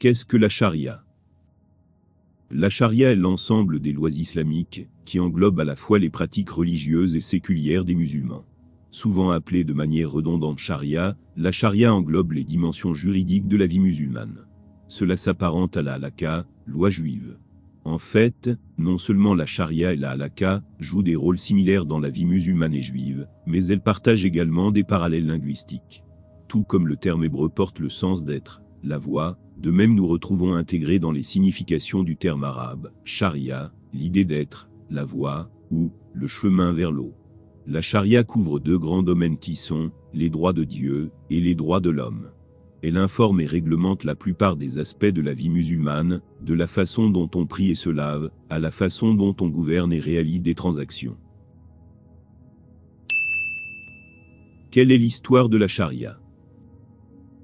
[0.00, 1.04] Qu'est-ce que la charia?
[2.50, 7.16] La charia est l'ensemble des lois islamiques, qui englobe à la fois les pratiques religieuses
[7.16, 8.46] et séculières des musulmans.
[8.90, 13.78] Souvent appelée de manière redondante charia, la charia englobe les dimensions juridiques de la vie
[13.78, 14.46] musulmane.
[14.88, 17.36] Cela s'apparente à la halakha, loi juive.
[17.84, 22.08] En fait, non seulement la charia et la halakha jouent des rôles similaires dans la
[22.08, 26.02] vie musulmane et juive, mais elles partagent également des parallèles linguistiques.
[26.48, 30.54] Tout comme le terme hébreu porte le sens d'être, la voie, de même nous retrouvons
[30.54, 36.72] intégrés dans les significations du terme arabe, charia, l'idée d'être, la voie, ou le chemin
[36.72, 37.12] vers l'eau.
[37.66, 41.80] La charia couvre deux grands domaines qui sont les droits de Dieu et les droits
[41.80, 42.30] de l'homme.
[42.82, 47.10] Elle informe et réglemente la plupart des aspects de la vie musulmane, de la façon
[47.10, 50.54] dont on prie et se lave, à la façon dont on gouverne et réalise des
[50.54, 51.18] transactions.
[54.70, 56.18] Quelle est l'histoire de la charia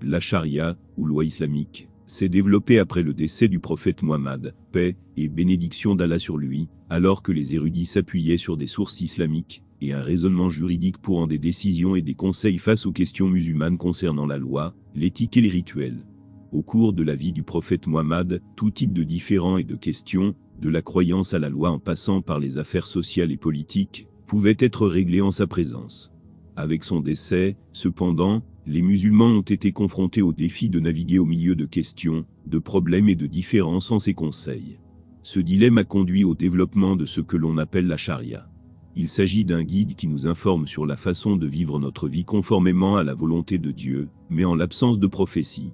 [0.00, 5.28] La charia, ou loi islamique, s'est développé après le décès du prophète Muhammad, paix et
[5.28, 10.02] bénédiction d'Allah sur lui, alors que les érudits s'appuyaient sur des sources islamiques et un
[10.02, 14.38] raisonnement juridique pour en des décisions et des conseils face aux questions musulmanes concernant la
[14.38, 16.06] loi, l'éthique et les rituels.
[16.52, 20.34] Au cours de la vie du prophète Muhammad, tout type de différends et de questions,
[20.60, 24.56] de la croyance à la loi en passant par les affaires sociales et politiques, pouvaient
[24.58, 26.12] être réglés en sa présence.
[26.56, 31.54] Avec son décès, cependant, les musulmans ont été confrontés au défi de naviguer au milieu
[31.54, 34.80] de questions, de problèmes et de différences en ses conseils.
[35.22, 38.48] Ce dilemme a conduit au développement de ce que l'on appelle la charia.
[38.96, 42.96] Il s'agit d'un guide qui nous informe sur la façon de vivre notre vie conformément
[42.96, 45.72] à la volonté de Dieu, mais en l'absence de prophétie.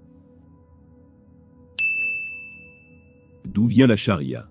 [3.47, 4.51] D'où vient la charia?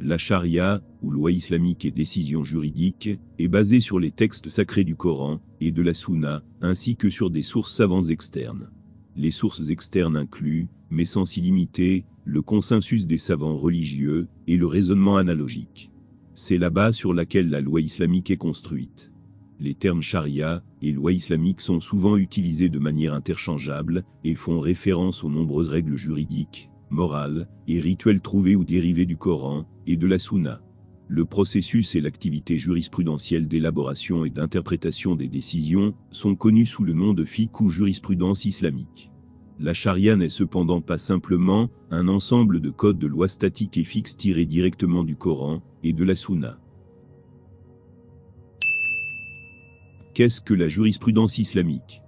[0.00, 4.96] La charia, ou loi islamique et décision juridique, est basée sur les textes sacrés du
[4.96, 8.70] Coran et de la Sunna, ainsi que sur des sources savantes externes.
[9.16, 14.66] Les sources externes incluent, mais sans s'y limiter, le consensus des savants religieux et le
[14.66, 15.90] raisonnement analogique.
[16.34, 19.12] C'est la base sur laquelle la loi islamique est construite.
[19.60, 25.24] Les termes charia et loi islamique sont souvent utilisés de manière interchangeable et font référence
[25.24, 30.18] aux nombreuses règles juridiques, morales et rituels trouvés ou dérivés du Coran et de la
[30.18, 30.60] Sunna.
[31.06, 37.12] Le processus et l'activité jurisprudentielle d'élaboration et d'interprétation des décisions sont connus sous le nom
[37.12, 39.10] de fiqh ou jurisprudence islamique.
[39.60, 44.16] La charia n'est cependant pas simplement un ensemble de codes de lois statiques et fixes
[44.16, 46.58] tirés directement du Coran et de la Sunna.
[50.14, 52.02] Qu'est-ce que la jurisprudence islamique?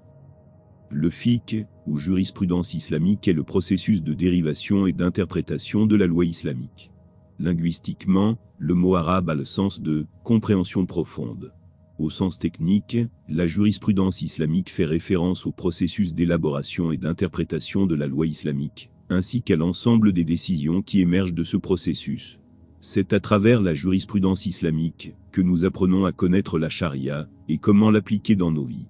[0.91, 6.25] Le fiqh, ou jurisprudence islamique, est le processus de dérivation et d'interprétation de la loi
[6.25, 6.91] islamique.
[7.39, 11.53] Linguistiquement, le mot arabe a le sens de compréhension profonde.
[11.99, 12.97] Au sens technique,
[13.29, 19.43] la jurisprudence islamique fait référence au processus d'élaboration et d'interprétation de la loi islamique, ainsi
[19.43, 22.39] qu'à l'ensemble des décisions qui émergent de ce processus.
[22.81, 27.91] C'est à travers la jurisprudence islamique que nous apprenons à connaître la charia et comment
[27.91, 28.87] l'appliquer dans nos vies.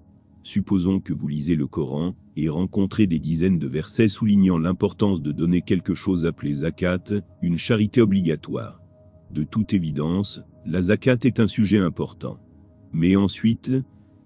[0.47, 5.33] Supposons que vous lisez le Coran et rencontrez des dizaines de versets soulignant l'importance de
[5.33, 7.03] donner quelque chose appelé zakat,
[7.43, 8.81] une charité obligatoire.
[9.33, 12.39] De toute évidence, la zakat est un sujet important.
[12.93, 13.73] Mais ensuite,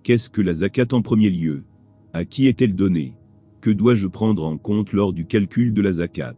[0.02, 1.64] qu'est-ce que la zakat en premier lieu?
[2.12, 3.14] À qui est-elle donnée?
[3.62, 6.36] Que dois-je prendre en compte lors du calcul de la zakat?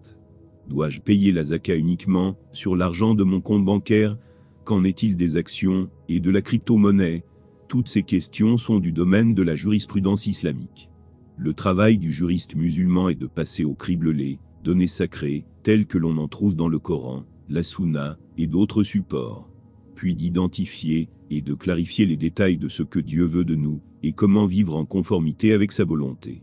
[0.68, 4.16] Dois-je payer la zakat uniquement sur l'argent de mon compte bancaire?
[4.62, 7.24] Qu'en est-il des actions et de la crypto-monnaie?
[7.72, 10.90] Toutes ces questions sont du domaine de la jurisprudence islamique.
[11.38, 15.96] Le travail du juriste musulman est de passer au crible les données sacrées, telles que
[15.96, 19.48] l'on en trouve dans le Coran, la Sunna et d'autres supports,
[19.94, 24.12] puis d'identifier et de clarifier les détails de ce que Dieu veut de nous et
[24.12, 26.42] comment vivre en conformité avec sa volonté.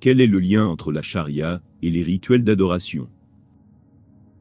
[0.00, 3.08] Quel est le lien entre la charia et les rituels d'adoration?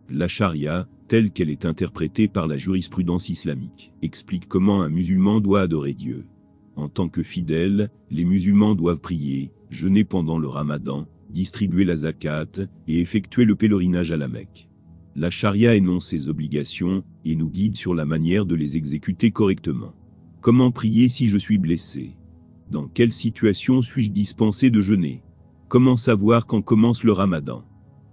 [0.09, 5.62] La charia, telle qu'elle est interprétée par la jurisprudence islamique, explique comment un musulman doit
[5.62, 6.28] adorer Dieu.
[6.75, 12.67] En tant que fidèle, les musulmans doivent prier, jeûner pendant le ramadan, distribuer la zakat
[12.88, 14.70] et effectuer le pèlerinage à la Mecque.
[15.16, 19.96] La charia énonce ses obligations et nous guide sur la manière de les exécuter correctement.
[20.41, 22.16] Comment prier si je suis blessé?
[22.70, 25.23] Dans quelle situation suis-je dispensé de jeûner?
[25.70, 27.66] Comment savoir quand commence le ramadan?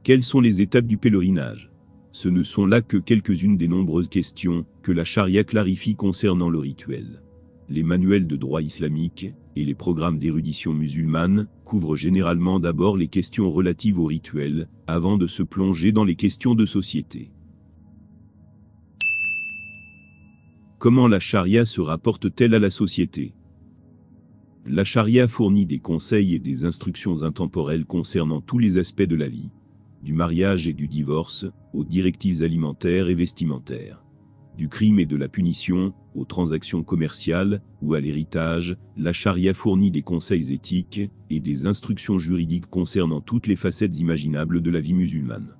[0.02, 1.70] Quelles sont les étapes du pèlerinage?
[2.16, 6.58] Ce ne sont là que quelques-unes des nombreuses questions que la charia clarifie concernant le
[6.58, 7.22] rituel.
[7.68, 13.50] Les manuels de droit islamique et les programmes d'érudition musulmane couvrent généralement d'abord les questions
[13.50, 17.32] relatives au rituel, avant de se plonger dans les questions de société.
[20.78, 23.34] Comment la charia se rapporte-t-elle à la société?
[24.64, 29.28] La charia fournit des conseils et des instructions intemporelles concernant tous les aspects de la
[29.28, 29.50] vie,
[30.02, 34.02] du mariage et du divorce, aux directives alimentaires et vestimentaires,
[34.56, 39.90] du crime et de la punition, aux transactions commerciales ou à l'héritage, la charia fournit
[39.90, 44.94] des conseils éthiques et des instructions juridiques concernant toutes les facettes imaginables de la vie
[44.94, 45.54] musulmane.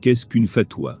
[0.00, 1.00] Qu'est-ce qu'une fatwa?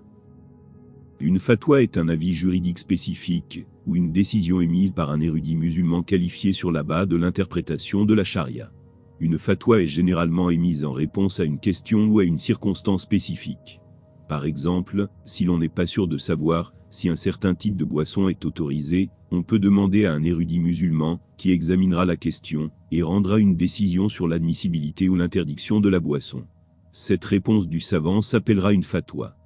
[1.20, 6.02] Une fatwa est un avis juridique spécifique ou une décision émise par un érudit musulman
[6.02, 8.72] qualifié sur la base de l'interprétation de la charia.
[9.20, 13.80] Une fatwa est généralement émise en réponse à une question ou à une circonstance spécifique.
[14.28, 18.28] Par exemple, si l'on n'est pas sûr de savoir si un certain type de boisson
[18.28, 23.38] est autorisé, on peut demander à un érudit musulman qui examinera la question et rendra
[23.38, 26.44] une décision sur l'admissibilité ou l'interdiction de la boisson.
[26.92, 29.36] Cette réponse du savant s'appellera une fatwa.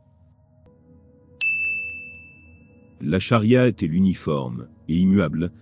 [3.01, 5.53] La charia est l'uniforme et immuable,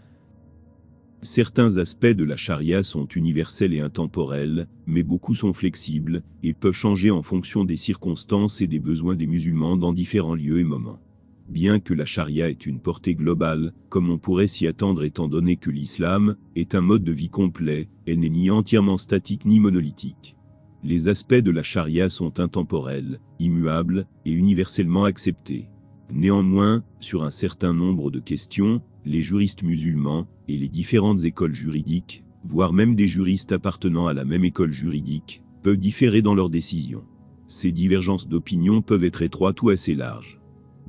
[1.22, 6.72] Certains aspects de la charia sont universels et intemporels, mais beaucoup sont flexibles et peuvent
[6.72, 11.00] changer en fonction des circonstances et des besoins des musulmans dans différents lieux et moments.
[11.48, 15.56] Bien que la charia ait une portée globale, comme on pourrait s'y attendre étant donné
[15.56, 20.36] que l'islam est un mode de vie complet, elle n'est ni entièrement statique ni monolithique.
[20.82, 25.68] Les aspects de la charia sont intemporels, immuables et universellement acceptés.
[26.12, 32.24] Néanmoins, sur un certain nombre de questions, les juristes musulmans et les différentes écoles juridiques,
[32.42, 37.04] voire même des juristes appartenant à la même école juridique, peuvent différer dans leurs décisions.
[37.46, 40.40] Ces divergences d'opinion peuvent être étroites ou assez larges.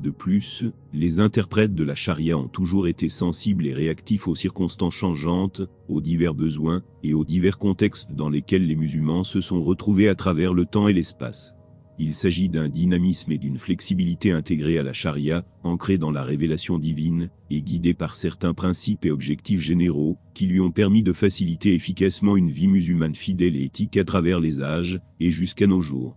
[0.01, 4.95] De plus, les interprètes de la charia ont toujours été sensibles et réactifs aux circonstances
[4.95, 10.09] changeantes, aux divers besoins et aux divers contextes dans lesquels les musulmans se sont retrouvés
[10.09, 11.56] à travers le temps et l'espace.
[11.99, 16.77] Il s'agit d'un dynamisme et d'une flexibilité intégrée à la charia, ancrée dans la révélation
[16.77, 21.73] divine, et guidée par certains principes et objectifs généraux, qui lui ont permis de faciliter
[21.73, 26.15] efficacement une vie musulmane fidèle et éthique à travers les âges, et jusqu'à nos jours.